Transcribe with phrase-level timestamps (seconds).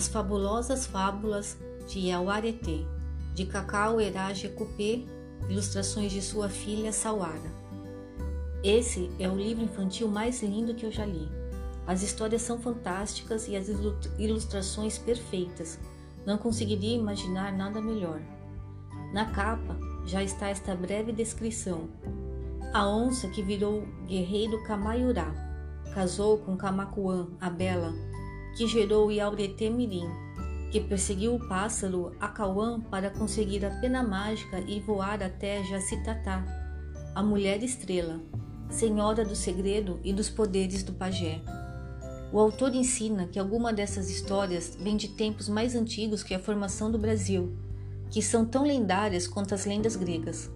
[0.00, 2.86] As Fabulosas Fábulas de Yawarete,
[3.34, 5.04] de Cacau Erage Cupê,
[5.46, 7.52] ilustrações de sua filha Sawara.
[8.64, 11.28] Esse é o livro infantil mais lindo que eu já li.
[11.86, 13.68] As histórias são fantásticas e as
[14.18, 15.78] ilustrações perfeitas.
[16.24, 18.22] Não conseguiria imaginar nada melhor.
[19.12, 19.76] Na capa
[20.06, 21.90] já está esta breve descrição.
[22.72, 25.30] A onça que virou guerreiro Kamayurá
[25.92, 27.92] casou com Kamakuan, a bela,
[28.56, 30.08] que gerou Yaurete Mirim,
[30.70, 36.44] que perseguiu o pássaro Akauan para conseguir a pena mágica e voar até Jacitatá,
[37.14, 38.20] a mulher estrela,
[38.68, 41.40] senhora do segredo e dos poderes do pajé.
[42.32, 46.90] O autor ensina que alguma dessas histórias vem de tempos mais antigos que a formação
[46.90, 47.56] do Brasil,
[48.08, 50.50] que são tão lendárias quanto as lendas gregas.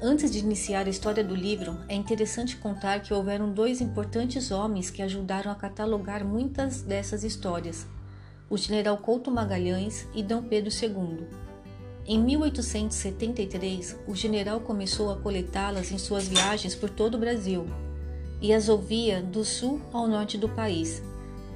[0.00, 4.90] Antes de iniciar a história do livro, é interessante contar que houveram dois importantes homens
[4.90, 7.86] que ajudaram a catalogar muitas dessas histórias:
[8.50, 10.34] o general Couto Magalhães e D.
[10.42, 11.26] Pedro II.
[12.06, 17.66] Em 1873, o general começou a coletá-las em suas viagens por todo o Brasil
[18.40, 21.02] e as ouvia do sul ao norte do país.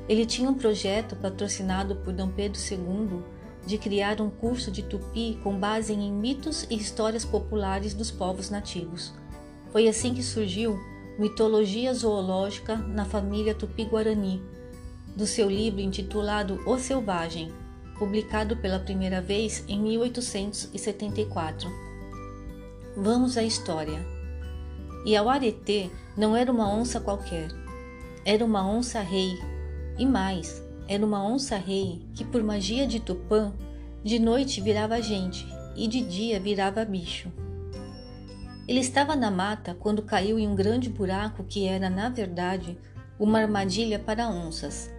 [0.09, 2.27] Ele tinha um projeto patrocinado por D.
[2.35, 3.23] Pedro II
[3.67, 8.51] de criar um curso de tupi com base em mitos e histórias populares dos povos
[8.51, 9.13] nativos.
[9.71, 10.79] Foi assim que surgiu
[11.19, 14.43] Mitologia Zoológica na família Tupi-Guarani,
[15.15, 17.53] do seu livro intitulado O Selvagem,
[17.99, 21.71] publicado pela primeira vez em 1874.
[22.97, 24.05] Vamos à história.
[25.07, 27.49] Iauaretê não era uma onça qualquer,
[28.25, 29.39] era uma onça-rei,
[29.99, 33.53] e mais, era uma onça-rei que, por magia de Tupã,
[34.03, 37.31] de noite virava gente e de dia virava bicho.
[38.67, 42.77] Ele estava na mata quando caiu em um grande buraco que era, na verdade,
[43.21, 44.91] uma armadilha para onças.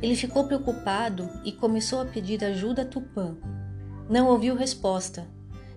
[0.00, 3.36] Ele ficou preocupado e começou a pedir ajuda a Tupã.
[4.08, 5.26] Não ouviu resposta.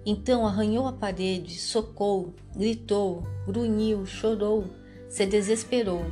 [0.06, 4.66] Então arranhou a parede, socou, gritou, grunhiu, chorou,
[5.09, 6.06] se desesperou.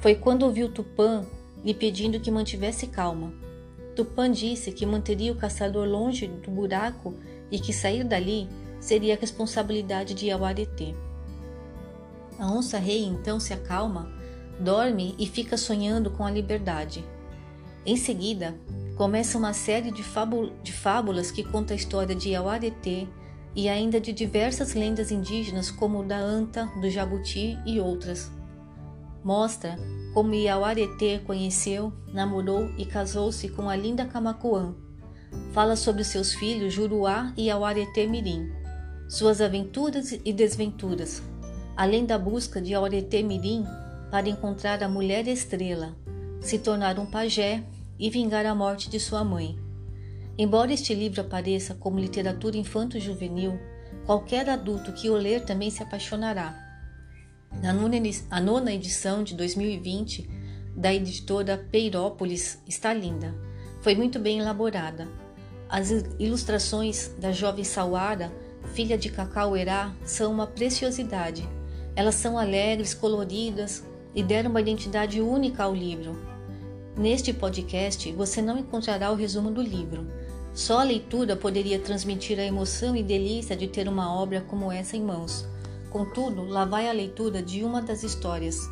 [0.00, 1.24] Foi quando ouviu Tupã
[1.64, 3.32] lhe pedindo que mantivesse calma.
[3.94, 7.14] Tupã disse que manteria o caçador longe do buraco
[7.50, 8.48] e que sair dali
[8.80, 10.94] seria a responsabilidade de Yawaretê.
[12.38, 14.10] A onça-rei então se acalma,
[14.58, 17.04] dorme e fica sonhando com a liberdade.
[17.84, 18.54] Em seguida,
[18.96, 20.02] começa uma série de,
[20.62, 23.06] de fábulas que conta a história de Yawaretê
[23.54, 28.30] e ainda de diversas lendas indígenas como o da anta, do jabuti e outras.
[29.22, 29.76] Mostra
[30.14, 34.74] como Iauaretê conheceu, namorou e casou-se com a linda Camacuã.
[35.52, 38.50] Fala sobre seus filhos Juruá e Iauaretê Mirim,
[39.08, 41.22] suas aventuras e desventuras,
[41.76, 43.64] além da busca de Iauaretê Mirim
[44.10, 45.94] para encontrar a mulher estrela,
[46.40, 47.62] se tornar um pajé
[47.98, 49.56] e vingar a morte de sua mãe.
[50.36, 53.60] Embora este livro apareça como literatura infanto-juvenil,
[54.06, 56.69] qualquer adulto que o ler também se apaixonará
[58.30, 60.28] a nona edição de 2020
[60.74, 63.34] da editora Peirópolis está linda.
[63.82, 65.06] Foi muito bem elaborada.
[65.68, 68.32] As ilustrações da jovem Sawara,
[68.72, 71.46] filha de Cacauerá, são uma preciosidade.
[71.94, 73.84] Elas são alegres, coloridas
[74.14, 76.18] e deram uma identidade única ao livro.
[76.96, 80.06] Neste podcast você não encontrará o resumo do livro.
[80.54, 84.96] Só a leitura poderia transmitir a emoção e delícia de ter uma obra como essa
[84.96, 85.46] em mãos.
[85.90, 88.70] Contudo, lá vai a leitura de uma das histórias.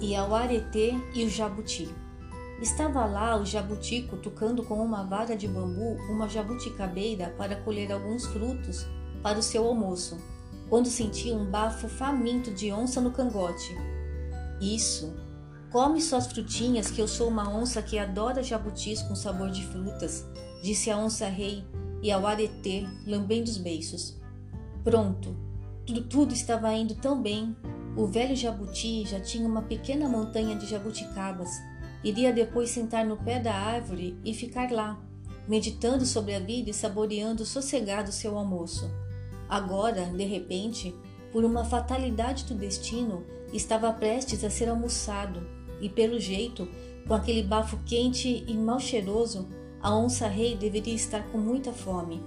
[0.00, 1.88] E ao aretê e o jabuti.
[2.60, 8.26] Estava lá o jabuti cutucando com uma vara de bambu uma jabuticabeira para colher alguns
[8.26, 8.84] frutos
[9.22, 10.18] para o seu almoço,
[10.68, 13.76] quando sentiu um bafo faminto de onça no cangote.
[14.60, 15.14] Isso!
[15.70, 20.26] Come suas frutinhas, que eu sou uma onça que adora jabutis com sabor de frutas,
[20.62, 21.62] disse a onça-rei
[22.02, 24.17] e ao aretê, lambendo os beiços.
[24.84, 25.36] Pronto,
[25.86, 27.56] tudo, tudo estava indo tão bem.
[27.96, 31.50] O velho jabuti já tinha uma pequena montanha de jabuticabas.
[32.04, 35.02] Iria depois sentar no pé da árvore e ficar lá,
[35.48, 38.88] meditando sobre a vida e saboreando sossegado seu almoço.
[39.48, 40.94] Agora, de repente,
[41.32, 45.46] por uma fatalidade do destino, estava prestes a ser almoçado,
[45.80, 46.68] e pelo jeito,
[47.06, 49.48] com aquele bafo quente e mal cheiroso,
[49.80, 52.22] a onça-rei deveria estar com muita fome.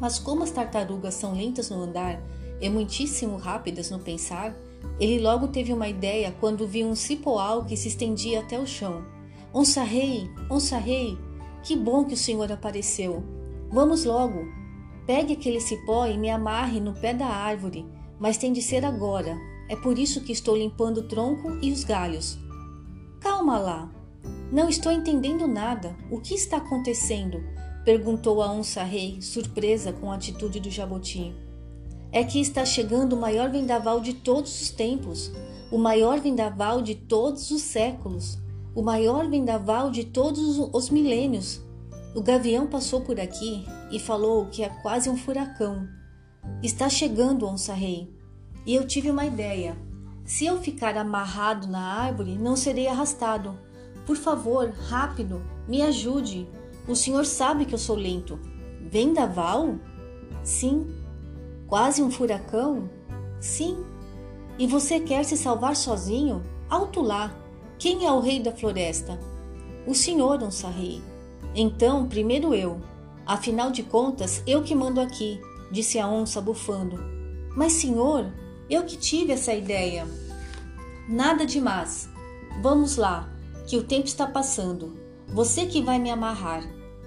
[0.00, 2.20] Mas como as tartarugas são lentas no andar
[2.60, 4.54] e muitíssimo rápidas no pensar,
[4.98, 9.04] ele logo teve uma ideia quando viu um cipoal que se estendia até o chão.
[9.52, 11.18] Onça rei, onça rei,
[11.62, 13.24] que bom que o senhor apareceu.
[13.70, 14.46] Vamos logo.
[15.06, 17.86] Pegue aquele cipó e me amarre no pé da árvore,
[18.18, 19.36] mas tem de ser agora.
[19.68, 22.38] É por isso que estou limpando o tronco e os galhos.
[23.20, 23.90] Calma lá.
[24.52, 25.96] Não estou entendendo nada.
[26.10, 27.42] O que está acontecendo?
[27.84, 31.34] Perguntou a onça-rei, surpresa com a atitude do jabuti.
[32.10, 35.30] É que está chegando o maior vendaval de todos os tempos,
[35.70, 38.38] o maior vendaval de todos os séculos,
[38.74, 41.60] o maior vendaval de todos os milênios.
[42.14, 45.88] O gavião passou por aqui e falou que é quase um furacão.
[46.62, 48.12] Está chegando, onça-rei.
[48.64, 49.76] E eu tive uma ideia.
[50.24, 53.58] Se eu ficar amarrado na árvore, não serei arrastado.
[54.06, 56.48] Por favor, rápido, me ajude.
[56.86, 58.38] O senhor sabe que eu sou lento.
[58.80, 59.76] Vendaval?
[60.42, 60.86] Sim.
[61.66, 62.90] Quase um furacão?
[63.40, 63.84] Sim.
[64.58, 66.42] E você quer se salvar sozinho?
[66.68, 67.34] Alto lá!
[67.78, 69.18] Quem é o rei da floresta?
[69.86, 71.02] O senhor, onça rei.
[71.54, 72.80] Então, primeiro eu.
[73.26, 75.40] Afinal de contas, eu que mando aqui,
[75.70, 76.98] disse a onça bufando.
[77.56, 78.32] Mas, senhor,
[78.68, 80.06] eu que tive essa ideia.
[81.08, 82.08] Nada demais.
[82.62, 83.28] Vamos lá,
[83.66, 84.96] que o tempo está passando.
[85.28, 86.62] Você que vai me amarrar.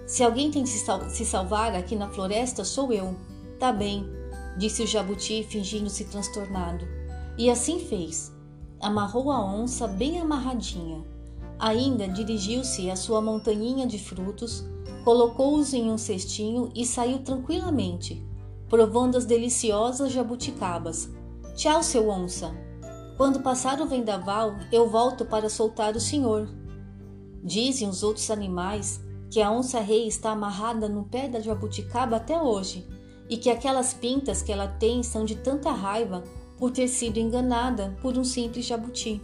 [0.08, 3.14] Se alguém tem de se salvar aqui na floresta, sou eu.
[3.60, 4.10] Tá bem,
[4.58, 6.88] disse o jabuti, fingindo-se transtornado.
[7.38, 8.34] E assim fez.
[8.80, 11.04] Amarrou a onça bem amarradinha.
[11.60, 14.64] Ainda dirigiu-se à sua montanhinha de frutos,
[15.04, 18.26] colocou-os em um cestinho e saiu tranquilamente,
[18.70, 21.10] provando as deliciosas jabuticabas.
[21.54, 22.56] Tchau, seu onça.
[23.18, 26.48] Quando passar o vendaval, eu volto para soltar o senhor.
[27.44, 32.88] Dizem os outros animais que a onça-rei está amarrada no pé da jabuticaba até hoje
[33.30, 36.24] e que aquelas pintas que ela tem são de tanta raiva
[36.58, 39.22] por ter sido enganada por um simples jabuti.